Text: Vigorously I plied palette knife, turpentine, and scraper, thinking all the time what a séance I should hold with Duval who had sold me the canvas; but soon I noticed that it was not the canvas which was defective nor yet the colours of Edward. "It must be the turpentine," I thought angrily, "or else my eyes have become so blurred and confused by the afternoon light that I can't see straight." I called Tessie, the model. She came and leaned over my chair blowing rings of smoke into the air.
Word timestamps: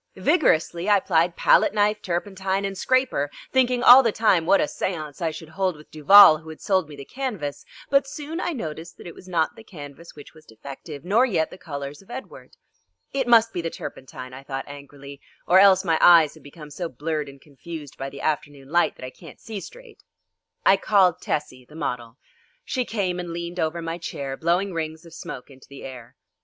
Vigorously 0.15 0.89
I 0.89 0.99
plied 0.99 1.35
palette 1.35 1.75
knife, 1.75 2.01
turpentine, 2.01 2.65
and 2.65 2.75
scraper, 2.75 3.29
thinking 3.51 3.83
all 3.83 4.01
the 4.01 4.11
time 4.11 4.47
what 4.47 4.59
a 4.59 4.63
séance 4.63 5.21
I 5.21 5.29
should 5.29 5.49
hold 5.49 5.75
with 5.77 5.91
Duval 5.91 6.39
who 6.39 6.49
had 6.49 6.59
sold 6.59 6.89
me 6.89 6.95
the 6.95 7.05
canvas; 7.05 7.63
but 7.91 8.07
soon 8.07 8.39
I 8.41 8.51
noticed 8.51 8.97
that 8.97 9.05
it 9.05 9.13
was 9.13 9.27
not 9.27 9.55
the 9.55 9.63
canvas 9.63 10.15
which 10.15 10.33
was 10.33 10.43
defective 10.47 11.05
nor 11.05 11.23
yet 11.27 11.51
the 11.51 11.57
colours 11.59 12.01
of 12.01 12.09
Edward. 12.09 12.57
"It 13.13 13.27
must 13.27 13.53
be 13.53 13.61
the 13.61 13.69
turpentine," 13.69 14.33
I 14.33 14.41
thought 14.41 14.67
angrily, 14.67 15.21
"or 15.45 15.59
else 15.59 15.85
my 15.85 15.99
eyes 16.01 16.33
have 16.33 16.41
become 16.41 16.71
so 16.71 16.89
blurred 16.89 17.29
and 17.29 17.39
confused 17.39 17.95
by 17.95 18.09
the 18.09 18.21
afternoon 18.21 18.69
light 18.69 18.95
that 18.95 19.05
I 19.05 19.11
can't 19.11 19.39
see 19.39 19.59
straight." 19.59 20.01
I 20.65 20.77
called 20.77 21.21
Tessie, 21.21 21.63
the 21.69 21.75
model. 21.75 22.17
She 22.65 22.85
came 22.85 23.19
and 23.19 23.29
leaned 23.31 23.59
over 23.59 23.83
my 23.83 23.99
chair 23.99 24.35
blowing 24.35 24.73
rings 24.73 25.05
of 25.05 25.13
smoke 25.13 25.51
into 25.51 25.67
the 25.69 25.83
air. 25.83 26.15